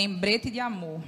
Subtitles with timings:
[0.00, 1.02] lembrete de amor.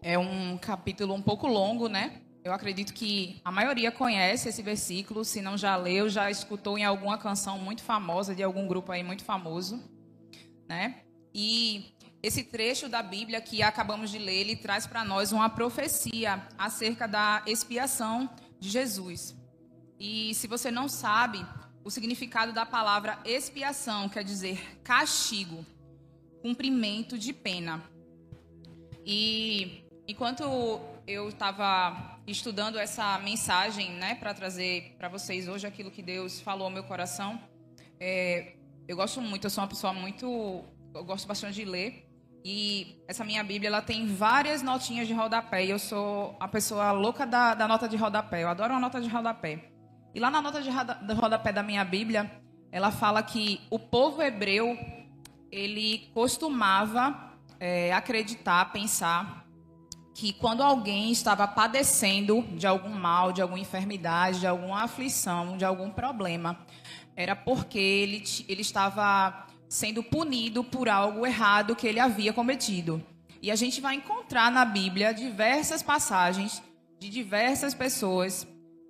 [0.00, 2.20] É um capítulo um pouco longo, né?
[2.44, 6.84] Eu acredito que a maioria conhece esse versículo, se não já leu, já escutou em
[6.84, 9.82] alguma canção muito famosa de algum grupo aí muito famoso,
[10.68, 11.00] né?
[11.34, 16.46] E esse trecho da Bíblia que acabamos de ler, ele traz para nós uma profecia
[16.56, 19.34] acerca da expiação de Jesus.
[19.98, 21.44] E se você não sabe,
[21.82, 25.66] o significado da palavra expiação quer dizer castigo,
[26.44, 27.82] cumprimento de pena.
[29.06, 30.42] E enquanto
[31.06, 36.66] eu estava estudando essa mensagem, né, para trazer para vocês hoje aquilo que Deus falou
[36.66, 37.40] ao meu coração,
[37.98, 40.26] é, eu gosto muito, eu sou uma pessoa muito,
[40.94, 42.06] eu gosto bastante de ler.
[42.44, 45.64] E essa minha Bíblia, ela tem várias notinhas de rodapé.
[45.64, 48.42] E eu sou a pessoa louca da, da nota de rodapé.
[48.42, 49.70] Eu adoro uma nota de rodapé.
[50.14, 50.68] E lá na nota de
[51.14, 52.30] rodapé da minha Bíblia,
[52.70, 54.76] ela fala que o povo hebreu,
[55.54, 59.46] ele costumava é, acreditar, pensar
[60.12, 65.64] que quando alguém estava padecendo de algum mal, de alguma enfermidade, de alguma aflição, de
[65.64, 66.58] algum problema,
[67.14, 73.00] era porque ele, ele estava sendo punido por algo errado que ele havia cometido.
[73.40, 76.60] E a gente vai encontrar na Bíblia diversas passagens
[76.98, 78.46] de diversas pessoas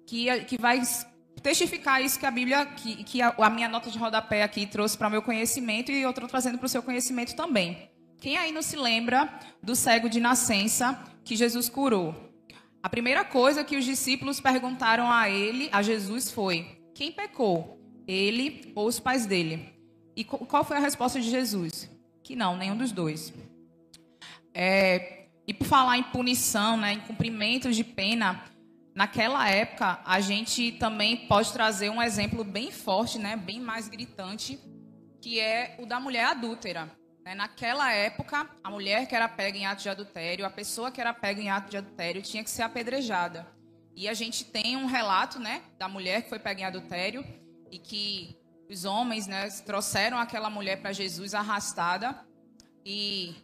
[0.06, 0.80] que, que vai
[1.44, 4.96] testificar isso que a Bíblia, que, que a, a minha nota de rodapé aqui trouxe
[4.96, 7.90] para o meu conhecimento e eu estou trazendo para o seu conhecimento também.
[8.18, 9.28] Quem aí não se lembra
[9.62, 12.14] do cego de nascença que Jesus curou?
[12.82, 17.78] A primeira coisa que os discípulos perguntaram a ele, a Jesus, foi: quem pecou?
[18.08, 19.68] Ele ou os pais dele?
[20.16, 21.90] E qual foi a resposta de Jesus?
[22.22, 23.34] Que não, nenhum dos dois.
[24.54, 28.44] É, e por falar em punição, né, em cumprimentos de pena,
[28.94, 34.58] naquela época a gente também pode trazer um exemplo bem forte, né, bem mais gritante,
[35.20, 36.90] que é o da mulher adúltera.
[37.24, 37.34] Né?
[37.34, 41.14] Naquela época, a mulher que era pega em ato de adultério, a pessoa que era
[41.14, 43.46] pega em ato de adultério tinha que ser apedrejada.
[43.96, 47.24] E a gente tem um relato né, da mulher que foi pega em adultério
[47.70, 48.36] e que
[48.70, 52.24] os homens né, trouxeram aquela mulher para Jesus arrastada
[52.84, 53.34] e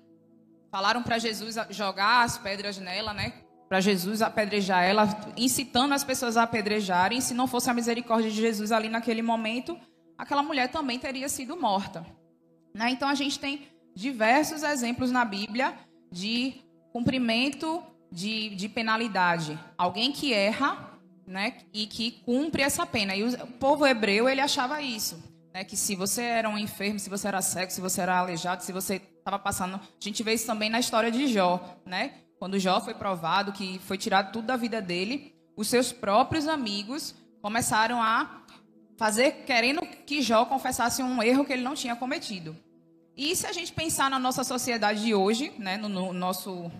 [0.70, 3.32] falaram para Jesus jogar as pedras nela, né?
[3.70, 7.20] Para Jesus apedrejar ela, incitando as pessoas a apedrejarem.
[7.20, 9.78] Se não fosse a misericórdia de Jesus ali naquele momento,
[10.18, 12.04] aquela mulher também teria sido morta.
[12.74, 12.90] Né?
[12.90, 15.72] Então a gente tem diversos exemplos na Bíblia
[16.10, 16.54] de
[16.92, 19.56] cumprimento de, de penalidade.
[19.78, 23.14] Alguém que erra né, e que cumpre essa pena.
[23.14, 25.22] E o povo hebreu ele achava isso,
[25.54, 28.64] né, que se você era um enfermo, se você era cego, se você era aleijado,
[28.64, 32.14] se você estava passando, a gente vê isso também na história de Jó, né?
[32.40, 37.14] Quando Jó foi provado que foi tirado tudo da vida dele, os seus próprios amigos
[37.42, 38.46] começaram a
[38.96, 42.56] fazer querendo que Jó confessasse um erro que ele não tinha cometido.
[43.14, 46.72] E se a gente pensar na nossa sociedade de hoje, né, no, no nosso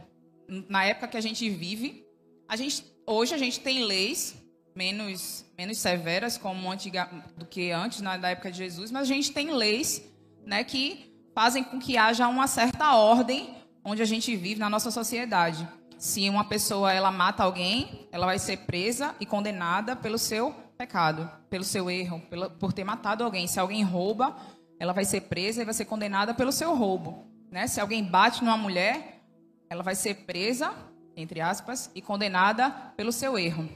[0.48, 2.06] na época que a gente vive,
[2.48, 4.34] a gente hoje a gente tem leis
[4.74, 7.04] menos, menos severas como antiga,
[7.36, 10.02] do que antes, na, na época de Jesus, mas a gente tem leis
[10.46, 14.90] né, que fazem com que haja uma certa ordem onde a gente vive na nossa
[14.90, 15.68] sociedade.
[15.98, 21.30] Se uma pessoa ela mata alguém, ela vai ser presa e condenada pelo seu pecado,
[21.50, 23.46] pelo seu erro, pela, por ter matado alguém.
[23.46, 24.34] Se alguém rouba,
[24.78, 27.26] ela vai ser presa e vai ser condenada pelo seu roubo.
[27.50, 27.66] Né?
[27.66, 29.22] Se alguém bate numa mulher,
[29.68, 30.72] ela vai ser presa,
[31.14, 33.68] entre aspas, e condenada pelo seu erro.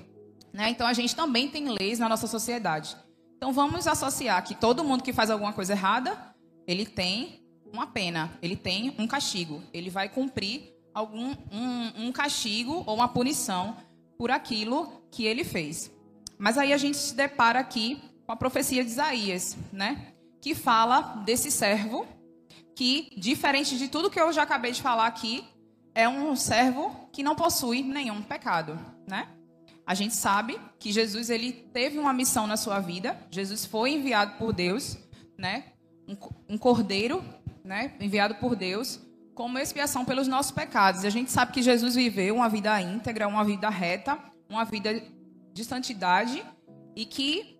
[0.50, 0.70] Né?
[0.70, 2.96] Então, a gente também tem leis na nossa sociedade.
[3.36, 6.34] Então, vamos associar que todo mundo que faz alguma coisa errada,
[6.66, 7.43] ele tem
[7.74, 9.62] uma pena, ele tem um castigo.
[9.72, 13.76] Ele vai cumprir algum um, um castigo ou uma punição
[14.16, 15.90] por aquilo que ele fez.
[16.38, 20.14] Mas aí a gente se depara aqui com a profecia de Isaías, né?
[20.40, 22.06] Que fala desse servo
[22.74, 25.44] que, diferente de tudo que eu já acabei de falar aqui,
[25.94, 29.28] é um servo que não possui nenhum pecado, né?
[29.86, 33.18] A gente sabe que Jesus ele teve uma missão na sua vida.
[33.30, 34.96] Jesus foi enviado por Deus,
[35.36, 35.73] né?
[36.08, 36.16] Um,
[36.54, 37.24] um cordeiro,
[37.64, 37.94] né?
[38.00, 39.00] Enviado por Deus
[39.34, 41.02] como expiação pelos nossos pecados.
[41.02, 44.18] E a gente sabe que Jesus viveu uma vida íntegra, uma vida reta,
[44.48, 45.02] uma vida
[45.52, 46.44] de santidade
[46.94, 47.58] e que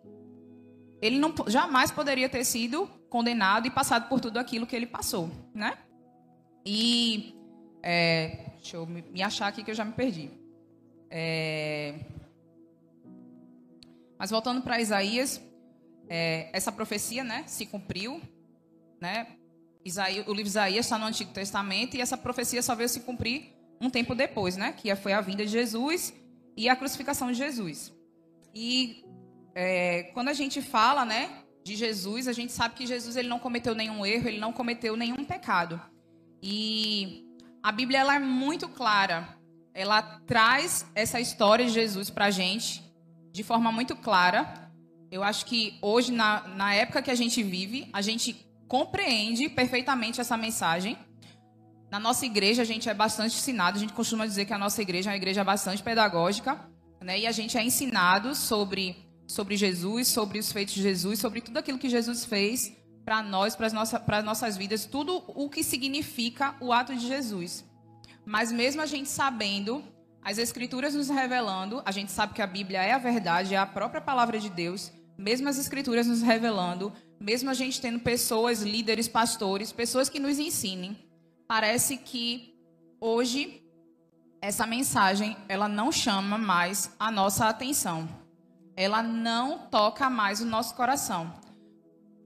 [1.03, 5.31] ele não jamais poderia ter sido condenado e passado por tudo aquilo que ele passou,
[5.53, 5.77] né?
[6.65, 7.35] E
[7.83, 10.31] é, deixa eu me achar aqui que eu já me perdi.
[11.11, 11.95] É,
[14.19, 15.41] mas voltando para Isaías,
[16.09, 18.21] é, essa profecia, né, se cumpriu,
[19.05, 19.27] né?
[20.27, 23.53] O livro de Isaías está no Antigo Testamento e essa profecia só veio se cumprir
[23.79, 24.73] um tempo depois, né?
[24.73, 26.15] Que foi a vinda de Jesus
[26.57, 27.93] e a crucificação de Jesus.
[28.55, 29.05] E
[29.55, 33.39] é, quando a gente fala, né, de Jesus, a gente sabe que Jesus ele não
[33.39, 35.81] cometeu nenhum erro, ele não cometeu nenhum pecado.
[36.43, 37.25] E
[37.63, 39.37] a Bíblia ela é muito clara.
[39.75, 42.83] Ela traz essa história de Jesus para a gente
[43.33, 44.71] de forma muito clara.
[45.11, 50.21] Eu acho que hoje, na, na época que a gente vive, a gente compreende perfeitamente
[50.21, 50.99] essa mensagem.
[51.91, 53.77] Na nossa igreja, a gente é bastante ensinado.
[53.77, 56.69] A gente costuma dizer que a nossa igreja é uma igreja bastante pedagógica.
[57.01, 57.21] Né?
[57.21, 58.97] E a gente é ensinado sobre,
[59.27, 62.73] sobre Jesus, sobre os feitos de Jesus, sobre tudo aquilo que Jesus fez
[63.05, 67.65] para nós, para as nossa, nossas vidas, tudo o que significa o ato de Jesus.
[68.25, 69.85] Mas mesmo a gente sabendo,
[70.23, 73.67] as Escrituras nos revelando, a gente sabe que a Bíblia é a verdade, é a
[73.67, 79.09] própria palavra de Deus, mesmo as Escrituras nos revelando, mesmo a gente tendo pessoas, líderes,
[79.09, 80.97] pastores, pessoas que nos ensinem,
[81.47, 82.55] parece que
[83.01, 83.63] hoje
[84.41, 88.09] essa mensagem ela não chama mais a nossa atenção.
[88.77, 91.33] Ela não toca mais o nosso coração.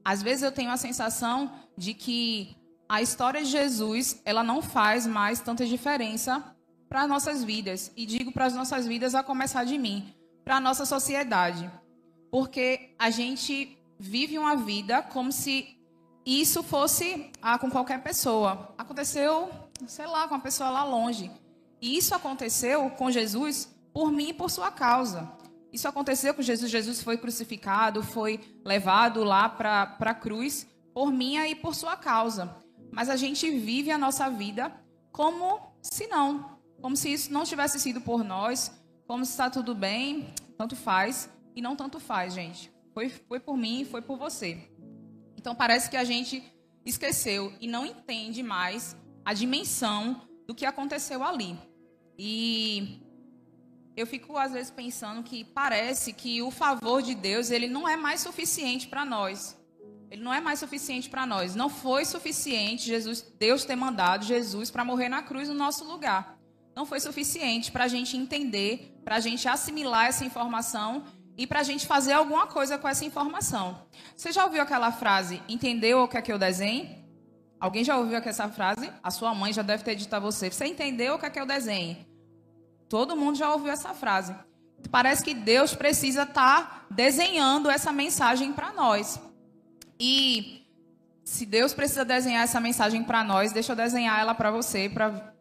[0.05, 2.57] Às vezes eu tenho a sensação de que
[2.89, 6.57] a história de Jesus, ela não faz mais tanta diferença
[6.89, 7.93] para nossas vidas.
[7.97, 10.13] E digo para as nossas vidas a começar de mim,
[10.45, 11.71] para a nossa sociedade.
[12.31, 15.77] Porque a gente vive uma vida como se
[16.25, 18.75] isso fosse ah, com qualquer pessoa.
[18.77, 19.51] Aconteceu,
[19.87, 21.31] sei lá, com uma pessoa lá longe.
[21.81, 25.31] E isso aconteceu com Jesus por mim e por sua causa.
[25.73, 26.71] Isso aconteceu com Jesus.
[26.71, 32.55] Jesus foi crucificado, foi levado lá para a cruz por minha e por sua causa.
[32.93, 34.73] Mas a gente vive a nossa vida
[35.13, 38.71] como se não, como se isso não tivesse sido por nós,
[39.07, 42.73] como se está tudo bem, tanto faz e não tanto faz, gente.
[42.99, 44.59] Foi, foi por mim, foi por você.
[45.37, 46.43] Então parece que a gente
[46.85, 51.57] esqueceu e não entende mais a dimensão do que aconteceu ali.
[52.19, 53.01] E
[53.97, 57.97] eu fico às vezes pensando que parece que o favor de Deus ele não é
[57.97, 59.57] mais suficiente para nós.
[60.11, 61.55] Ele não é mais suficiente para nós.
[61.55, 66.37] Não foi suficiente Jesus, Deus ter mandado Jesus para morrer na cruz no nosso lugar.
[66.75, 71.05] Não foi suficiente para a gente entender, para a gente assimilar essa informação
[71.39, 73.87] e para a gente fazer alguma coisa com essa informação.
[74.17, 75.41] Você já ouviu aquela frase?
[75.49, 76.99] Entendeu o que é que eu desenho?
[77.61, 78.91] Alguém já ouviu essa frase?
[79.01, 80.51] A sua mãe já deve ter dito a você.
[80.51, 82.05] Você entendeu o que é que eu desenho?
[82.89, 84.35] Todo mundo já ouviu essa frase.
[84.91, 89.21] Parece que Deus precisa estar tá desenhando essa mensagem para nós.
[89.99, 90.67] E
[91.25, 95.35] se Deus precisa desenhar essa mensagem para nós, deixa eu desenhar ela para você, para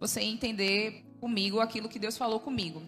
[0.00, 2.82] você entender comigo aquilo que Deus falou comigo.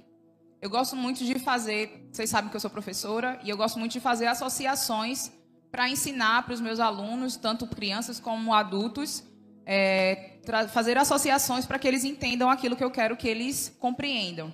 [0.60, 3.92] Eu gosto muito de fazer, vocês sabem que eu sou professora, e eu gosto muito
[3.92, 5.32] de fazer associações
[5.70, 9.24] para ensinar para os meus alunos, tanto crianças como adultos,
[9.64, 10.38] é,
[10.70, 14.52] fazer associações para que eles entendam aquilo que eu quero que eles compreendam.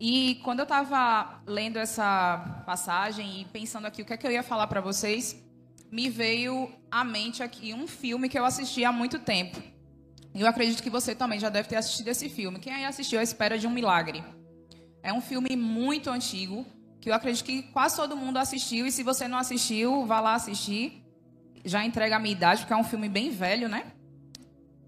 [0.00, 4.32] E quando eu estava lendo essa passagem e pensando aqui o que é que eu
[4.32, 5.36] ia falar para vocês,
[5.90, 9.62] me veio à mente aqui um filme que eu assisti há muito tempo.
[10.34, 12.58] Eu acredito que você também já deve ter assistido esse filme.
[12.58, 14.24] Quem aí assistiu A Espera de um Milagre?
[15.02, 16.64] É um filme muito antigo,
[17.00, 18.86] que eu acredito que quase todo mundo assistiu.
[18.86, 21.04] E se você não assistiu, vá lá assistir.
[21.64, 23.92] Já entrega a minha idade, porque é um filme bem velho, né?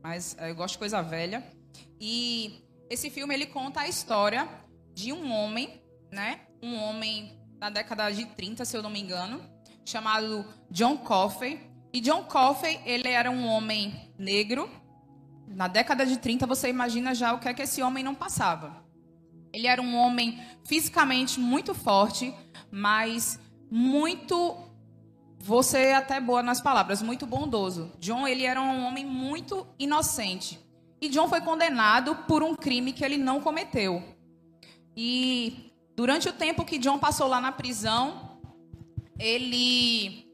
[0.02, 1.42] Mas eh, eu gosto de coisa velha.
[2.00, 4.48] E esse filme ele conta a história
[4.92, 5.82] de um homem,
[6.12, 6.40] né?
[6.62, 9.40] Um homem da década de 30, se eu não me engano,
[9.84, 11.60] chamado John Coffey.
[11.92, 14.70] E John Coffey, ele era um homem negro.
[15.48, 18.83] Na década de 30, você imagina já o que é que esse homem não passava.
[19.54, 22.34] Ele era um homem fisicamente muito forte,
[22.70, 23.38] mas
[23.70, 24.56] muito
[25.38, 27.92] você até boa nas palavras, muito bondoso.
[28.00, 30.58] John, ele era um homem muito inocente.
[31.00, 34.02] E John foi condenado por um crime que ele não cometeu.
[34.96, 38.40] E durante o tempo que John passou lá na prisão,
[39.18, 40.26] ele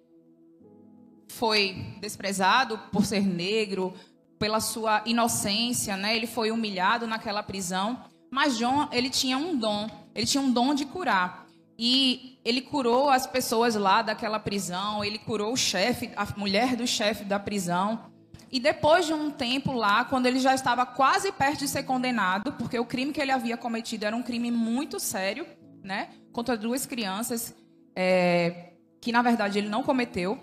[1.28, 3.92] foi desprezado por ser negro,
[4.38, 6.16] pela sua inocência, né?
[6.16, 10.72] Ele foi humilhado naquela prisão, mas John, ele tinha um dom, ele tinha um dom
[10.74, 11.46] de curar.
[11.76, 16.86] E ele curou as pessoas lá daquela prisão, ele curou o chefe, a mulher do
[16.86, 18.04] chefe da prisão.
[18.52, 22.52] E depois de um tempo lá, quando ele já estava quase perto de ser condenado,
[22.52, 25.46] porque o crime que ele havia cometido era um crime muito sério,
[25.82, 26.10] né?
[26.32, 27.54] Contra duas crianças,
[27.96, 30.38] é, que na verdade ele não cometeu.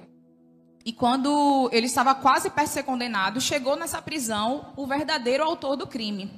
[0.83, 5.75] E quando ele estava quase perto de ser condenado, chegou nessa prisão o verdadeiro autor
[5.75, 6.31] do crime.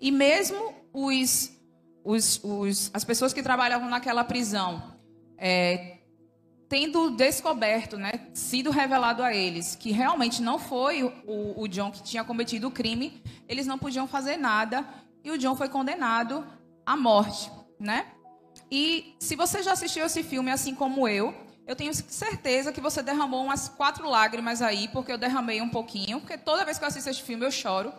[0.00, 1.50] E mesmo os,
[2.04, 4.82] os, os as pessoas que trabalhavam naquela prisão,
[5.38, 5.98] é,
[6.68, 12.02] tendo descoberto, né, sido revelado a eles que realmente não foi o, o John que
[12.02, 14.86] tinha cometido o crime, eles não podiam fazer nada
[15.22, 16.46] e o John foi condenado
[16.84, 18.06] à morte, né?
[18.70, 21.34] E se você já assistiu esse filme assim como eu,
[21.66, 26.20] eu tenho certeza que você derramou umas quatro lágrimas aí, porque eu derramei um pouquinho,
[26.20, 27.92] porque toda vez que eu assisto esse filme eu choro.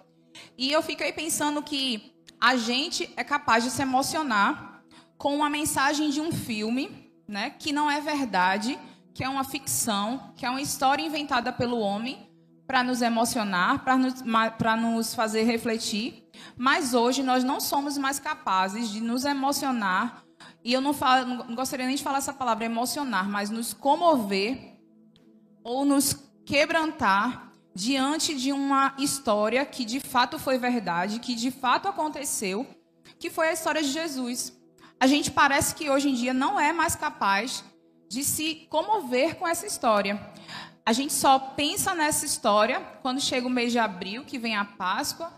[0.58, 2.13] E eu fiquei pensando que
[2.44, 4.84] a gente é capaz de se emocionar
[5.18, 8.78] com uma mensagem de um filme, né, que não é verdade,
[9.14, 12.30] que é uma ficção, que é uma história inventada pelo homem
[12.68, 16.30] para nos emocionar, para nos, nos fazer refletir.
[16.58, 20.26] Mas hoje nós não somos mais capazes de nos emocionar
[20.66, 24.82] e eu não, falo, não gostaria nem de falar essa palavra emocionar, mas nos comover
[25.64, 26.14] ou nos
[26.46, 32.68] quebrantar diante de uma história que de fato foi verdade, que de fato aconteceu,
[33.20, 34.54] que foi a história de Jesus.
[35.00, 37.64] A gente parece que hoje em dia não é mais capaz
[38.08, 40.20] de se comover com essa história.
[40.86, 44.66] A gente só pensa nessa história quando chega o mês de abril, que vem a
[44.66, 45.34] Páscoa,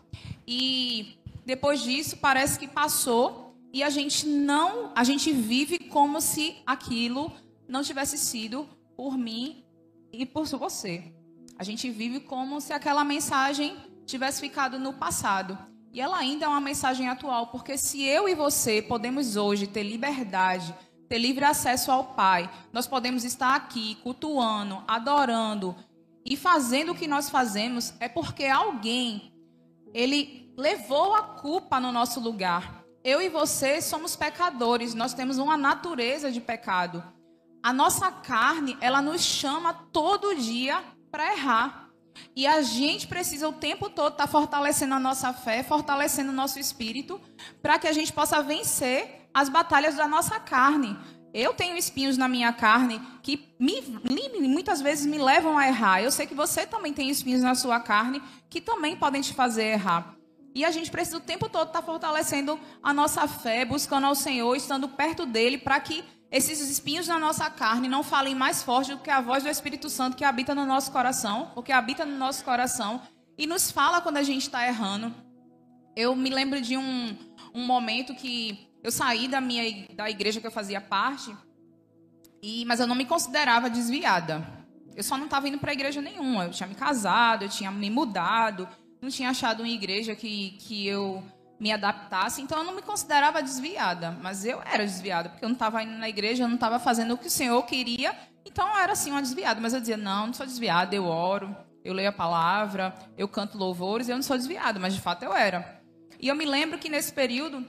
[0.47, 6.55] e depois disso parece que passou e a gente não, a gente vive como se
[6.65, 7.31] aquilo
[7.67, 9.65] não tivesse sido por mim
[10.11, 11.13] e por você.
[11.57, 15.57] A gente vive como se aquela mensagem tivesse ficado no passado.
[15.91, 19.83] E ela ainda é uma mensagem atual, porque se eu e você podemos hoje ter
[19.83, 20.75] liberdade,
[21.07, 25.75] ter livre acesso ao Pai, nós podemos estar aqui cultuando, adorando
[26.25, 29.33] e fazendo o que nós fazemos, é porque alguém
[29.93, 35.55] ele levou a culpa no nosso lugar eu e você somos pecadores, nós temos uma
[35.55, 37.03] natureza de pecado.
[37.61, 40.83] A nossa carne, ela nos chama todo dia
[41.15, 41.91] para errar.
[42.35, 46.35] E a gente precisa o tempo todo estar tá fortalecendo a nossa fé, fortalecendo o
[46.35, 47.21] nosso espírito,
[47.61, 50.97] para que a gente possa vencer as batalhas da nossa carne.
[51.33, 53.81] Eu tenho espinhos na minha carne que me,
[54.41, 56.01] muitas vezes me levam a errar.
[56.01, 59.63] Eu sei que você também tem espinhos na sua carne que também podem te fazer
[59.63, 60.17] errar.
[60.53, 64.15] E a gente precisa o tempo todo estar tá fortalecendo a nossa fé, buscando ao
[64.15, 68.91] Senhor, estando perto dele, para que esses espinhos na nossa carne não falem mais forte
[68.91, 72.17] do que a voz do Espírito Santo que habita no nosso coração, porque habita no
[72.17, 73.01] nosso coração
[73.37, 75.13] e nos fala quando a gente está errando.
[75.95, 77.17] Eu me lembro de um,
[77.53, 81.35] um momento que eu saí da minha da igreja que eu fazia parte,
[82.41, 84.45] e, mas eu não me considerava desviada.
[84.95, 86.45] Eu só não estava indo para igreja nenhuma.
[86.45, 88.67] Eu tinha me casado, eu tinha me mudado,
[89.01, 91.23] não tinha achado uma igreja que, que eu
[91.59, 95.53] me adaptasse, então eu não me considerava desviada, mas eu era desviada, porque eu não
[95.53, 98.75] estava indo na igreja, eu não estava fazendo o que o Senhor queria, então eu
[98.77, 102.09] era assim uma desviada, mas eu dizia, não, não sou desviada, eu oro, eu leio
[102.09, 105.81] a palavra, eu canto louvores, eu não sou desviada, mas de fato eu era.
[106.19, 107.65] E eu me lembro que nesse período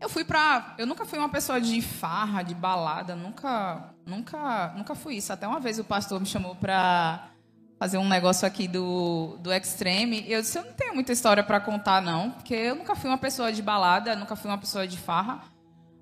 [0.00, 4.94] eu fui para, eu nunca fui uma pessoa de farra, de balada, nunca, nunca, nunca
[4.94, 5.32] fui isso.
[5.32, 7.30] Até uma vez o pastor me chamou para
[7.78, 10.24] fazer um negócio aqui do, do Extreme.
[10.28, 13.18] Eu disse, eu não tenho muita história para contar, não, porque eu nunca fui uma
[13.18, 15.42] pessoa de balada, nunca fui uma pessoa de farra.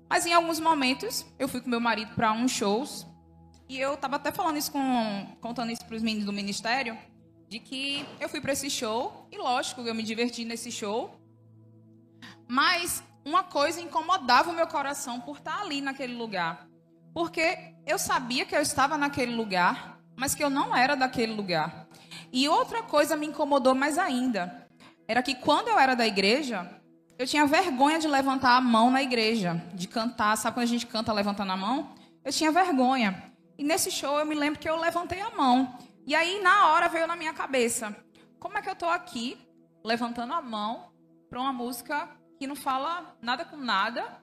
[0.09, 3.05] Mas em alguns momentos, eu fui com meu marido para uns shows,
[3.69, 6.97] e eu estava até falando isso com, contando isso para os meninos do ministério,
[7.47, 11.19] de que eu fui para esse show, e lógico, eu me diverti nesse show,
[12.47, 16.65] mas uma coisa incomodava o meu coração por estar ali naquele lugar.
[17.13, 21.87] Porque eu sabia que eu estava naquele lugar, mas que eu não era daquele lugar.
[22.33, 24.67] E outra coisa me incomodou mais ainda.
[25.07, 26.69] Era que quando eu era da igreja,
[27.17, 30.35] eu tinha vergonha de levantar a mão na igreja, de cantar.
[30.35, 31.93] Sabe quando a gente canta levantando a mão?
[32.25, 33.31] Eu tinha vergonha.
[33.57, 35.77] E nesse show eu me lembro que eu levantei a mão.
[36.05, 37.95] E aí na hora veio na minha cabeça:
[38.39, 39.37] como é que eu estou aqui
[39.83, 40.91] levantando a mão
[41.29, 42.09] para uma música
[42.39, 44.21] que não fala nada com nada?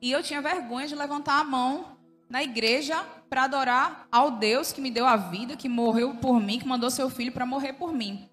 [0.00, 1.97] E eu tinha vergonha de levantar a mão
[2.28, 6.58] na igreja para adorar ao Deus que me deu a vida, que morreu por mim,
[6.58, 8.28] que mandou seu filho para morrer por mim.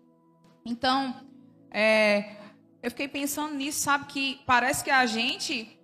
[0.66, 1.16] Então,
[1.72, 2.38] é,
[2.82, 5.80] eu fiquei pensando nisso, sabe que parece que a gente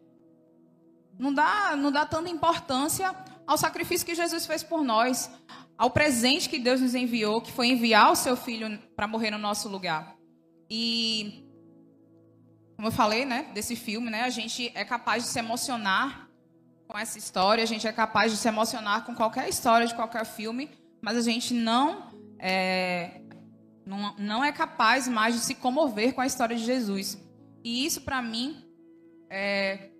[1.17, 3.15] não dá, não dá tanta importância
[3.45, 5.29] ao sacrifício que Jesus fez por nós,
[5.77, 9.37] ao presente que Deus nos enviou, que foi enviar o seu filho para morrer no
[9.37, 10.15] nosso lugar.
[10.69, 11.45] E
[12.75, 16.30] como eu falei, né, desse filme, né, a gente é capaz de se emocionar
[16.91, 20.25] com essa história, a gente é capaz de se emocionar com qualquer história de qualquer
[20.25, 20.69] filme,
[21.01, 23.21] mas a gente não é,
[23.85, 27.17] não, não é capaz mais de se comover com a história de Jesus.
[27.63, 28.65] E isso, para mim,
[29.29, 29.91] é,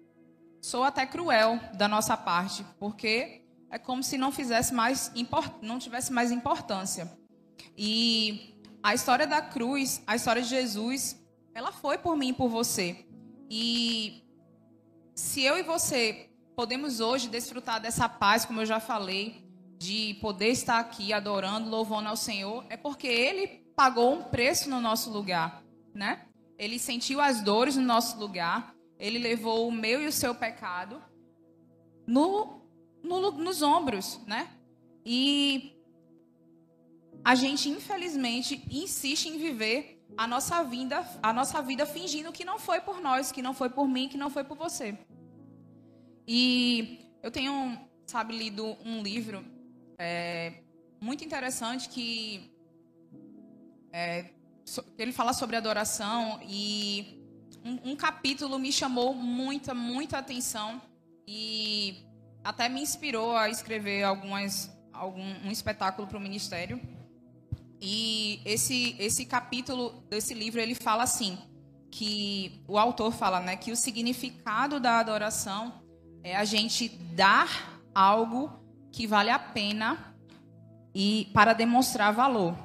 [0.60, 5.14] sou até cruel da nossa parte, porque é como se não fizesse mais
[5.62, 7.10] não tivesse mais importância.
[7.78, 11.16] E a história da cruz, a história de Jesus,
[11.54, 13.06] ela foi por mim e por você.
[13.50, 14.26] E
[15.16, 19.44] se eu e você podemos hoje desfrutar dessa paz, como eu já falei,
[19.78, 24.80] de poder estar aqui adorando, louvando ao Senhor, é porque Ele pagou um preço no
[24.80, 26.28] nosso lugar, né?
[26.58, 31.02] Ele sentiu as dores no nosso lugar, Ele levou o meu e o seu pecado
[32.06, 32.62] no,
[33.02, 34.50] no, nos ombros, né?
[35.04, 35.76] E
[37.24, 42.60] a gente, infelizmente, insiste em viver a nossa vida, a nossa vida fingindo que não
[42.60, 44.98] foi por nós, que não foi por mim, que não foi por você.
[46.28, 49.44] E eu tenho, sabe, lido um livro
[49.98, 50.54] é,
[51.00, 52.52] muito interessante que
[53.92, 54.26] é,
[54.98, 57.20] ele fala sobre adoração e
[57.64, 60.82] um, um, capítulo me chamou muita, muita atenção
[61.28, 62.04] e
[62.44, 66.82] até me inspirou a escrever algumas, algum um espetáculo para o ministério.
[67.80, 71.38] E esse, esse capítulo desse livro ele fala assim
[71.90, 75.81] que o autor fala, né, que o significado da adoração
[76.24, 78.52] é a gente dar algo
[78.92, 80.16] que vale a pena
[80.94, 82.56] e para demonstrar valor.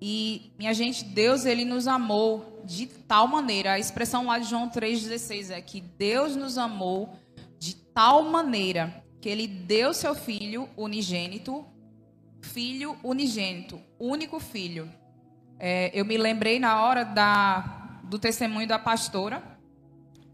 [0.00, 4.68] E minha gente, Deus ele nos amou de tal maneira, a expressão lá de João
[4.68, 7.14] 3:16 é que Deus nos amou
[7.58, 11.66] de tal maneira que ele deu seu filho unigênito,
[12.40, 14.90] filho unigênito, único filho.
[15.58, 19.42] É, eu me lembrei na hora da, do testemunho da pastora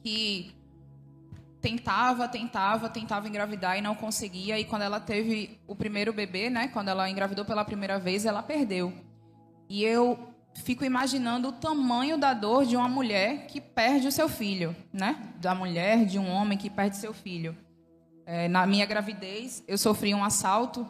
[0.02, 0.55] que
[1.66, 4.56] tentava, tentava, tentava engravidar e não conseguia.
[4.56, 8.40] E quando ela teve o primeiro bebê, né, quando ela engravidou pela primeira vez, ela
[8.40, 8.92] perdeu.
[9.68, 14.28] E eu fico imaginando o tamanho da dor de uma mulher que perde o seu
[14.28, 15.16] filho, né?
[15.40, 17.56] Da mulher, de um homem que perde seu filho.
[18.24, 20.88] É, na minha gravidez, eu sofri um assalto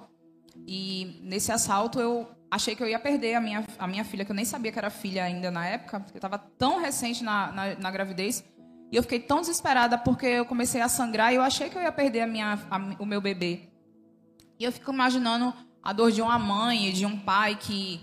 [0.66, 4.30] e nesse assalto eu achei que eu ia perder a minha, a minha filha, que
[4.30, 7.50] eu nem sabia que era filha ainda na época, porque eu estava tão recente na,
[7.50, 8.44] na, na, gravidez.
[8.90, 11.82] E eu fiquei tão desesperada porque eu comecei a sangrar e eu achei que eu
[11.82, 13.68] ia perder a minha, a, o meu bebê.
[14.58, 15.52] E eu fico imaginando
[15.82, 18.00] a dor de uma mãe e de um pai que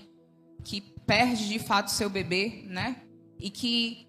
[0.64, 2.96] que perde de fato seu bebê, né?
[3.38, 4.08] E que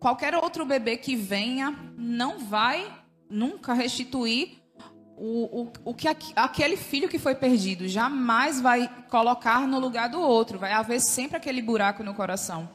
[0.00, 2.92] qualquer outro bebê que venha não vai
[3.30, 4.58] nunca restituir
[5.16, 10.20] o, o, o que aquele filho que foi perdido jamais vai colocar no lugar do
[10.20, 10.58] outro.
[10.58, 12.68] Vai haver sempre aquele buraco no coração.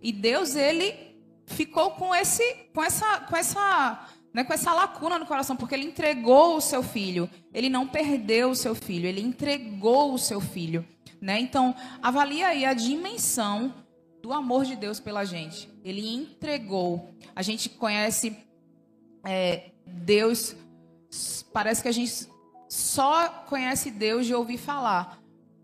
[0.00, 1.11] E Deus ele
[1.46, 2.42] ficou com esse
[2.74, 6.82] com essa com essa né, com essa lacuna no coração, porque ele entregou o seu
[6.82, 7.28] filho.
[7.52, 10.86] Ele não perdeu o seu filho, ele entregou o seu filho.
[11.20, 11.38] Né?
[11.38, 13.74] Então, avalie aí a dimensão
[14.22, 15.68] do amor de Deus pela gente.
[15.84, 17.14] Ele entregou.
[17.34, 18.36] A gente conhece
[19.24, 20.56] é, Deus,
[21.52, 22.26] parece que a gente
[22.68, 25.20] só conhece Deus de ouvir falar.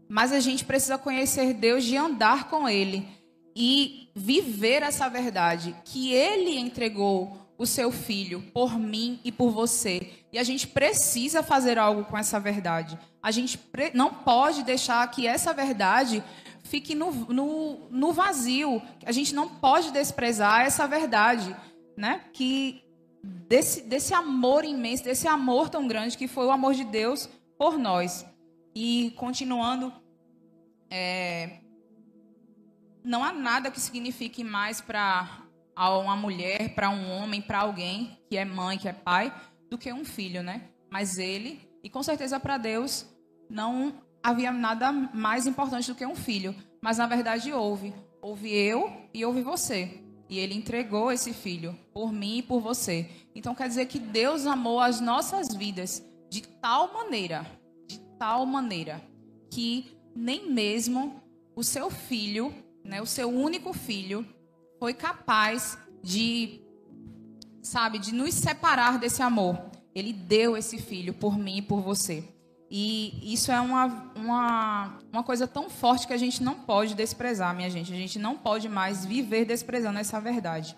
[0.09, 3.18] Mas a gente precisa conhecer Deus de andar com Ele
[3.61, 10.13] e viver essa verdade que Ele entregou o seu filho por mim e por você.
[10.33, 12.97] E a gente precisa fazer algo com essa verdade.
[13.21, 13.59] A gente
[13.95, 16.23] não pode deixar que essa verdade
[16.63, 18.81] fique no, no, no vazio.
[19.05, 21.57] A gente não pode desprezar essa verdade,
[21.97, 22.21] né?
[22.33, 22.85] Que
[23.25, 27.77] desse, desse amor imenso, desse amor tão grande que foi o amor de Deus por
[27.77, 28.25] nós.
[28.73, 29.93] E continuando,
[30.89, 31.59] é,
[33.09, 35.43] não há nada que signifique mais para
[35.75, 39.35] uma mulher, para um homem, para alguém que é mãe, que é pai,
[39.71, 40.69] do que um filho, né?
[40.91, 43.07] Mas ele e com certeza para Deus
[43.49, 46.55] não havia nada mais importante do que um filho.
[46.83, 47.95] Mas na verdade houve.
[48.21, 50.03] Houve eu e houve você.
[50.29, 53.09] E ele entregou esse filho por mim e por você.
[53.35, 57.47] Então quer dizer que Deus amou as nossas vidas de tal maneira,
[57.87, 59.01] de tal maneira,
[59.51, 61.23] que nem mesmo
[61.57, 62.53] o seu filho,
[62.89, 64.27] né, o seu único filho,
[64.79, 66.61] foi capaz de,
[67.63, 69.71] sabe, de nos separar desse amor.
[69.95, 72.25] Ele deu esse filho por mim e por você.
[72.71, 77.55] E isso é uma, uma, uma coisa tão forte que a gente não pode desprezar,
[77.55, 77.93] minha gente.
[77.93, 80.77] A gente não pode mais viver desprezando essa verdade.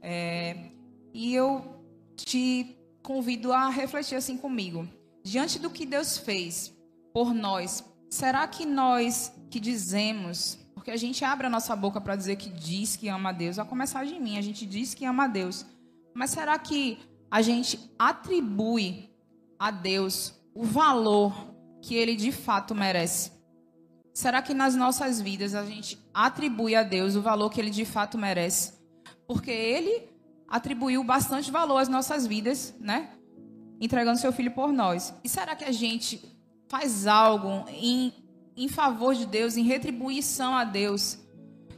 [0.00, 0.70] É,
[1.12, 1.84] e eu
[2.16, 4.88] te convido a refletir assim comigo.
[5.22, 6.74] Diante do que Deus fez
[7.12, 12.14] por nós, será que nós que dizemos, porque a gente abre a nossa boca para
[12.14, 15.06] dizer que diz que ama a Deus, a começar de mim, a gente diz que
[15.06, 15.64] ama a Deus,
[16.14, 16.98] mas será que
[17.30, 19.10] a gente atribui
[19.58, 21.34] a Deus o valor
[21.80, 23.32] que ele de fato merece?
[24.12, 27.86] Será que nas nossas vidas a gente atribui a Deus o valor que ele de
[27.86, 28.74] fato merece?
[29.26, 30.10] Porque ele
[30.46, 33.12] atribuiu bastante valor às nossas vidas, né?
[33.80, 35.14] Entregando seu filho por nós.
[35.24, 36.22] E será que a gente
[36.68, 38.12] faz algo em,
[38.56, 41.18] em favor de Deus, em retribuição a Deus,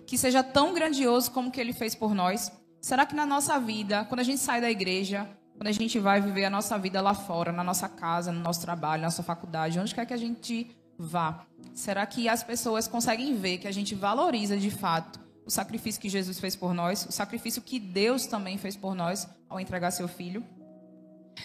[0.06, 2.52] que seja tão grandioso como que ele fez por nós?
[2.80, 6.20] Será que na nossa vida, quando a gente sai da igreja, quando a gente vai
[6.20, 9.78] viver a nossa vida lá fora, na nossa casa, no nosso trabalho, na nossa faculdade,
[9.78, 13.94] onde quer que a gente vá, será que as pessoas conseguem ver que a gente
[13.94, 18.56] valoriza de fato o sacrifício que Jesus fez por nós, o sacrifício que Deus também
[18.56, 20.44] fez por nós ao entregar seu filho?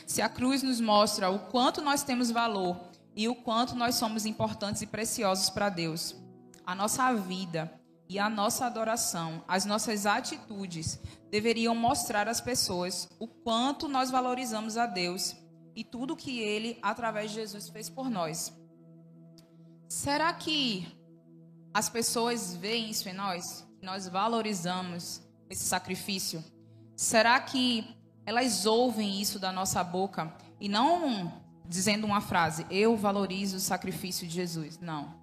[0.05, 4.25] Se a cruz nos mostra o quanto nós temos valor e o quanto nós somos
[4.25, 6.15] importantes e preciosos para Deus,
[6.65, 7.71] a nossa vida
[8.09, 10.99] e a nossa adoração, as nossas atitudes
[11.29, 15.35] deveriam mostrar às pessoas o quanto nós valorizamos a Deus
[15.75, 18.53] e tudo que ele, através de Jesus, fez por nós.
[19.89, 20.87] Será que
[21.73, 23.67] as pessoas veem isso em nós?
[23.81, 26.43] Nós valorizamos esse sacrifício?
[26.95, 27.95] Será que
[28.25, 34.27] elas ouvem isso da nossa boca e não dizendo uma frase, eu valorizo o sacrifício
[34.27, 34.79] de Jesus?
[34.79, 35.13] Não.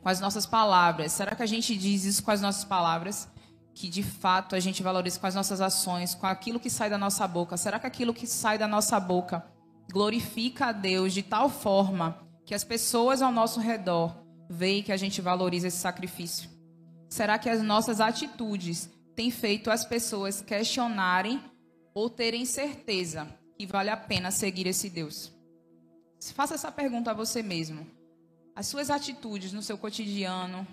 [0.00, 1.12] Com as nossas palavras.
[1.12, 3.28] Será que a gente diz isso com as nossas palavras?
[3.74, 6.98] Que de fato a gente valoriza com as nossas ações, com aquilo que sai da
[6.98, 7.56] nossa boca?
[7.56, 9.44] Será que aquilo que sai da nossa boca
[9.90, 14.16] glorifica a Deus de tal forma que as pessoas ao nosso redor
[14.48, 16.50] veem que a gente valoriza esse sacrifício?
[17.08, 21.42] Será que as nossas atitudes têm feito as pessoas questionarem
[21.94, 25.31] ou terem certeza que vale a pena seguir esse Deus?
[26.30, 27.86] Faça essa pergunta a você mesmo.
[28.54, 30.66] As suas atitudes no seu cotidiano,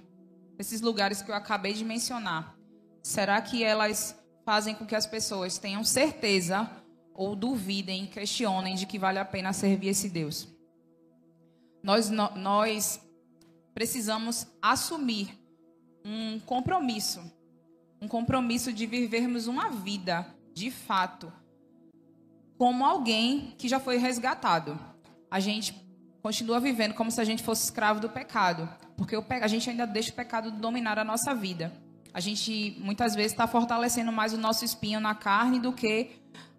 [0.59, 2.55] esses lugares que eu acabei de mencionar,
[3.01, 6.69] será que elas fazem com que as pessoas tenham certeza
[7.13, 10.47] ou duvidem, questionem de que vale a pena servir esse Deus.
[11.83, 12.99] Nós, nós
[13.73, 15.37] precisamos assumir
[16.03, 17.21] um compromisso,
[18.01, 21.31] um compromisso de vivermos uma vida, de fato,
[22.57, 24.79] como alguém que já foi resgatado.
[25.29, 25.73] A gente
[26.21, 30.11] continua vivendo como se a gente fosse escravo do pecado, porque a gente ainda deixa
[30.11, 31.71] o pecado dominar a nossa vida.
[32.13, 36.11] A gente muitas vezes está fortalecendo mais o nosso espinho na carne do que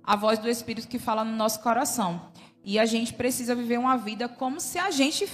[0.03, 2.31] a voz do Espírito que fala no nosso coração.
[2.65, 5.29] E a gente precisa viver uma vida como se a gente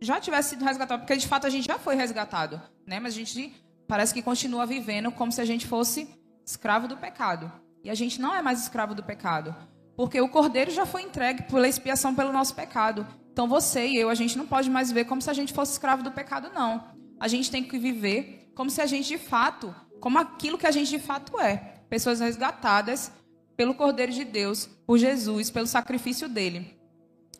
[0.00, 3.00] já tivesse sido resgatado, porque de fato a gente já foi resgatado, né?
[3.00, 3.54] Mas a gente
[3.86, 6.08] parece que continua vivendo como se a gente fosse
[6.44, 7.50] escravo do pecado.
[7.84, 9.54] E a gente não é mais escravo do pecado,
[9.96, 13.06] porque o cordeiro já foi entregue pela expiação pelo nosso pecado.
[13.32, 15.72] Então você e eu, a gente não pode mais ver como se a gente fosse
[15.72, 16.84] escravo do pecado, não.
[17.18, 20.70] A gente tem que viver como se a gente de fato, como aquilo que a
[20.70, 21.56] gente de fato é,
[21.88, 23.12] pessoas resgatadas
[23.56, 26.76] pelo Cordeiro de Deus, por Jesus, pelo sacrifício dele.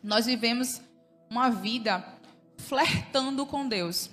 [0.03, 0.81] Nós vivemos
[1.29, 2.03] uma vida
[2.57, 4.09] flertando com Deus,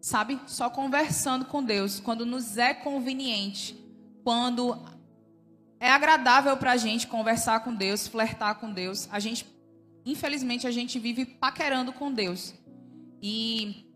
[0.00, 0.40] sabe?
[0.46, 3.78] Só conversando com Deus quando nos é conveniente,
[4.24, 4.78] quando
[5.80, 9.08] é agradável para a gente conversar com Deus, flertar com Deus.
[9.10, 9.46] A gente,
[10.04, 12.54] infelizmente, a gente vive paquerando com Deus.
[13.22, 13.86] E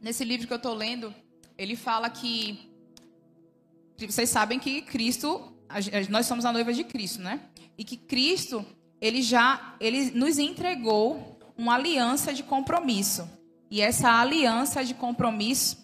[0.00, 1.14] nesse livro que eu estou lendo,
[1.56, 2.70] ele fala que
[3.98, 5.52] vocês sabem que Cristo
[6.08, 7.40] nós somos a noiva de Cristo, né?
[7.76, 8.64] E que Cristo,
[9.00, 13.28] ele já, ele nos entregou uma aliança de compromisso.
[13.70, 15.78] E essa aliança de compromisso,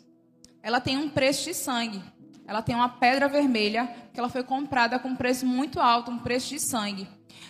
[0.62, 2.00] ela tem um preço de sangue.
[2.50, 6.18] Ela tem uma pedra vermelha que ela foi comprada com um preço muito alto, um
[6.18, 7.06] preço de sangue.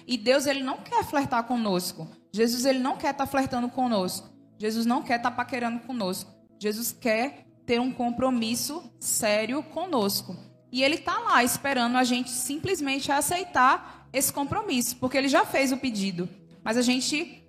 [0.07, 2.07] E Deus ele não quer flertar conosco.
[2.31, 4.29] Jesus ele não quer estar tá flertando conosco.
[4.59, 6.31] Jesus não quer estar tá paquerando conosco.
[6.59, 10.37] Jesus quer ter um compromisso sério conosco.
[10.71, 15.73] E ele está lá esperando a gente simplesmente aceitar esse compromisso, porque ele já fez
[15.73, 16.29] o pedido.
[16.63, 17.43] Mas a gente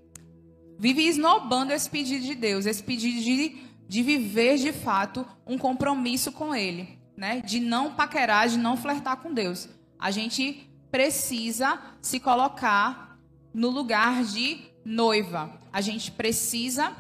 [0.80, 3.58] vive esnobando esse pedido de Deus, esse pedido de,
[3.90, 7.40] de viver de fato um compromisso com Ele, né?
[7.42, 9.70] de não paquerar, de não flertar com Deus.
[10.00, 13.20] A gente precisa se colocar
[13.54, 15.52] no lugar de noiva.
[15.72, 16.92] A gente precisa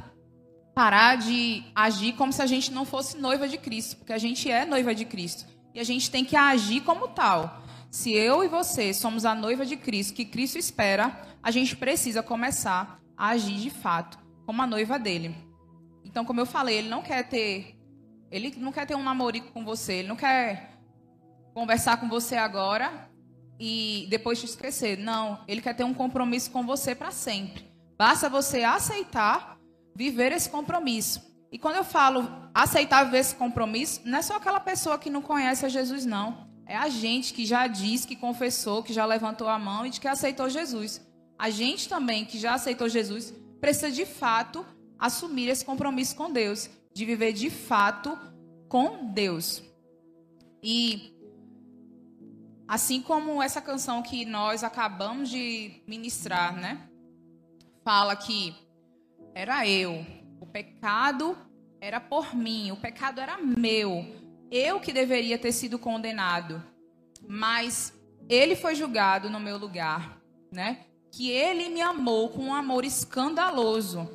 [0.75, 4.49] parar de agir como se a gente não fosse noiva de Cristo, porque a gente
[4.49, 5.47] é noiva de Cristo.
[5.73, 7.63] E a gente tem que agir como tal.
[7.89, 12.21] Se eu e você somos a noiva de Cristo, que Cristo espera, a gente precisa
[12.21, 15.36] começar a agir de fato como a noiva dele.
[16.05, 17.81] Então, como eu falei, ele não quer ter
[18.32, 20.78] ele não quer ter um namorico com você, ele não quer
[21.54, 23.10] conversar com você agora
[23.60, 24.98] e depois te esquecer.
[24.98, 27.70] Não, ele quer ter um compromisso com você para sempre.
[27.98, 29.60] Basta você aceitar
[29.96, 31.30] viver esse compromisso.
[31.52, 35.22] E quando eu falo aceitar ver esse compromisso, não é só aquela pessoa que não
[35.22, 36.50] conhece a Jesus, não.
[36.65, 40.00] É a gente que já diz, que confessou, que já levantou a mão e de
[40.00, 41.06] que aceitou Jesus.
[41.38, 44.65] A gente também que já aceitou Jesus precisa de fato
[44.98, 48.17] assumir esse compromisso com Deus, de viver de fato
[48.67, 49.63] com Deus.
[50.63, 51.13] E
[52.67, 56.89] assim como essa canção que nós acabamos de ministrar, né?
[57.84, 58.56] Fala que
[59.34, 60.06] era eu,
[60.39, 61.38] o pecado
[61.80, 64.06] era por mim, o pecado era meu.
[64.51, 66.63] Eu que deveria ter sido condenado.
[67.27, 67.93] Mas
[68.30, 70.86] ele foi julgado no meu lugar, né?
[71.12, 74.10] Que ele me amou com um amor escandaloso,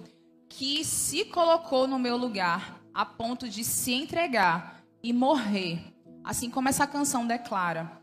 [0.56, 5.94] que se colocou no meu lugar a ponto de se entregar e morrer.
[6.24, 8.00] Assim como essa canção declara,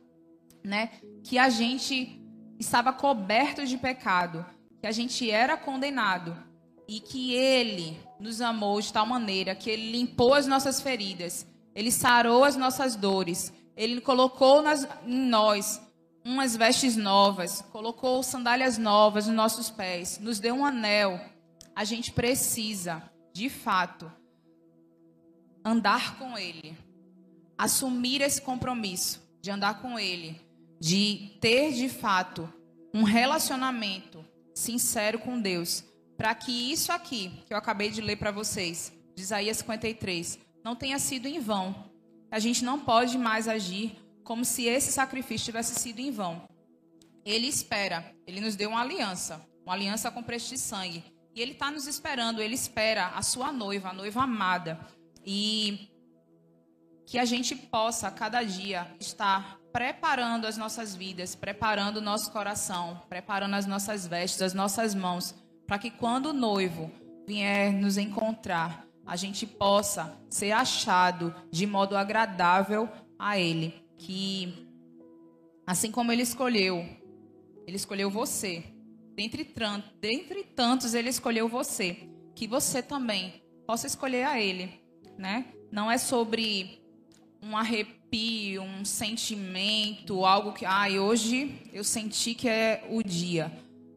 [0.63, 0.91] né?
[1.23, 2.21] Que a gente
[2.59, 4.45] estava coberto de pecado,
[4.79, 6.37] que a gente era condenado
[6.87, 11.91] e que ele nos amou de tal maneira que ele limpou as nossas feridas, ele
[11.91, 15.81] sarou as nossas dores, ele colocou nas, em nós
[16.23, 21.32] umas vestes novas, colocou sandálias novas nos nossos pés, nos deu um anel.
[21.75, 23.01] A gente precisa,
[23.33, 24.11] de fato,
[25.65, 26.77] andar com Ele,
[27.57, 30.39] assumir esse compromisso de andar com Ele,
[30.79, 32.51] de ter de fato
[32.93, 35.83] um relacionamento sincero com Deus,
[36.15, 40.75] para que isso aqui que eu acabei de ler para vocês, de Isaías 53, não
[40.75, 41.91] tenha sido em vão.
[42.29, 46.47] A gente não pode mais agir como se esse sacrifício tivesse sido em vão.
[47.25, 51.03] Ele espera, ele nos deu uma aliança, uma aliança com preço de sangue.
[51.35, 54.79] E ele está nos esperando, ele espera a sua noiva, a noiva amada.
[55.25, 55.89] E
[57.05, 63.01] que a gente possa, cada dia, estar preparando as nossas vidas, preparando o nosso coração,
[63.09, 65.33] preparando as nossas vestes, as nossas mãos,
[65.65, 66.91] para que quando o noivo
[67.27, 74.67] vier nos encontrar, a gente possa ser achado de modo agradável a Ele que,
[75.65, 76.85] assim como ele escolheu,
[77.65, 78.63] ele escolheu você.
[79.15, 79.47] Dentre,
[79.99, 82.09] dentre tantos, ele escolheu você.
[82.35, 84.81] Que você também possa escolher a ele.
[85.17, 85.45] Né?
[85.71, 86.81] Não é sobre
[87.41, 93.51] um arrepio, um sentimento, algo que, ah, hoje eu senti que é o dia.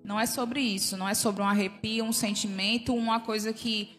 [0.04, 3.96] Não é sobre isso, não é sobre um arrepio, um sentimento, uma coisa que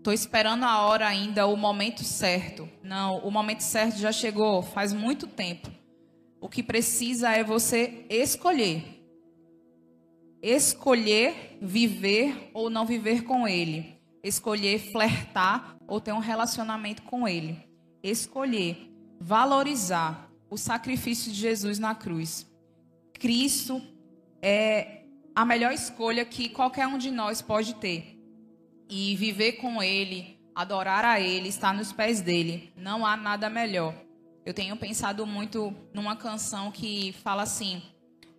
[0.00, 2.66] Estou esperando a hora ainda, o momento certo.
[2.82, 5.70] Não, o momento certo já chegou faz muito tempo.
[6.40, 8.99] O que precisa é você escolher.
[10.42, 14.00] Escolher viver ou não viver com ele.
[14.22, 17.58] Escolher flertar ou ter um relacionamento com ele.
[18.02, 22.46] Escolher valorizar o sacrifício de Jesus na cruz.
[23.12, 23.82] Cristo
[24.40, 25.02] é
[25.34, 28.18] a melhor escolha que qualquer um de nós pode ter
[28.88, 32.72] e viver com Ele, adorar a Ele, estar nos pés dele.
[32.76, 33.94] Não há nada melhor.
[34.44, 37.82] Eu tenho pensado muito numa canção que fala assim: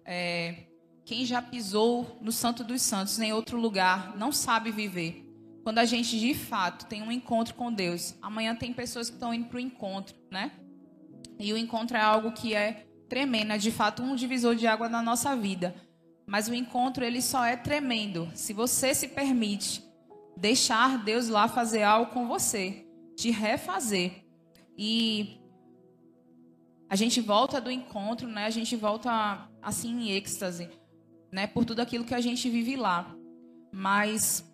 [0.04, 0.66] é,
[1.06, 5.28] quem já pisou no Santo dos Santos em outro lugar não sabe viver.
[5.64, 9.34] Quando a gente de fato tem um encontro com Deus, amanhã tem pessoas que estão
[9.34, 10.52] indo para o encontro, né?
[11.40, 14.88] E o encontro é algo que é tremendo, é de fato um divisor de água
[14.90, 15.76] na nossa vida.
[16.26, 19.84] Mas o encontro ele só é tremendo se você se permite
[20.38, 24.24] deixar Deus lá fazer algo com você, te refazer.
[24.78, 25.40] E
[26.90, 28.46] a gente volta do encontro, né?
[28.46, 30.70] A gente volta assim em êxtase,
[31.32, 31.48] né?
[31.48, 33.16] Por tudo aquilo que a gente vive lá.
[33.74, 34.46] Mas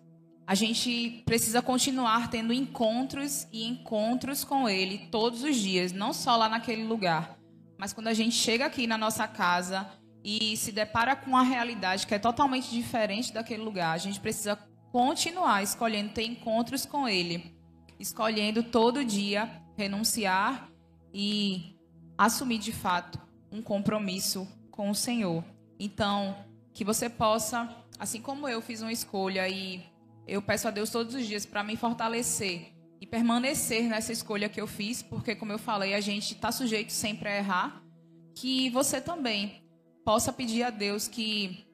[0.46, 6.36] a gente precisa continuar tendo encontros e encontros com Ele todos os dias, não só
[6.36, 7.38] lá naquele lugar,
[7.78, 9.88] mas quando a gente chega aqui na nossa casa
[10.24, 14.56] e se depara com uma realidade que é totalmente diferente daquele lugar, a gente precisa
[14.90, 17.54] continuar escolhendo ter encontros com Ele,
[18.00, 20.68] escolhendo todo dia renunciar
[21.14, 21.76] e
[22.16, 23.20] assumir de fato
[23.52, 25.44] um compromisso com o Senhor.
[25.78, 26.34] Então,
[26.78, 29.82] que você possa, assim como eu fiz uma escolha e
[30.28, 34.60] eu peço a Deus todos os dias para me fortalecer e permanecer nessa escolha que
[34.60, 37.82] eu fiz, porque, como eu falei, a gente está sujeito sempre a errar,
[38.32, 39.60] que você também
[40.04, 41.66] possa pedir a Deus que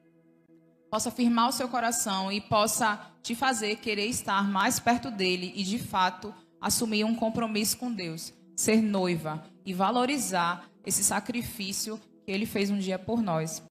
[0.89, 5.63] possa firmar o seu coração e possa te fazer querer estar mais perto dele e,
[5.63, 12.47] de fato, assumir um compromisso com Deus, ser noiva e valorizar esse sacrifício que ele
[12.47, 13.61] fez um dia por nós.